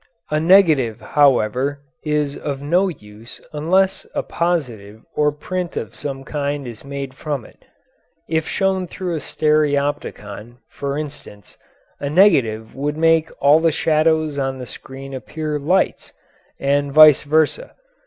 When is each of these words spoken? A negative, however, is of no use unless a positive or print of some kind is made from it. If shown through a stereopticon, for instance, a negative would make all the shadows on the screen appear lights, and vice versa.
A 0.31 0.39
negative, 0.39 0.99
however, 0.99 1.83
is 2.03 2.35
of 2.35 2.59
no 2.59 2.87
use 2.87 3.39
unless 3.53 4.07
a 4.15 4.23
positive 4.23 5.03
or 5.15 5.31
print 5.31 5.77
of 5.77 5.93
some 5.93 6.23
kind 6.23 6.65
is 6.65 6.83
made 6.83 7.13
from 7.13 7.45
it. 7.45 7.63
If 8.27 8.47
shown 8.47 8.87
through 8.87 9.13
a 9.13 9.19
stereopticon, 9.19 10.57
for 10.71 10.97
instance, 10.97 11.55
a 11.99 12.09
negative 12.09 12.73
would 12.73 12.97
make 12.97 13.29
all 13.39 13.59
the 13.59 13.71
shadows 13.71 14.39
on 14.39 14.57
the 14.57 14.65
screen 14.65 15.13
appear 15.13 15.59
lights, 15.59 16.13
and 16.59 16.91
vice 16.91 17.21
versa. 17.21 17.75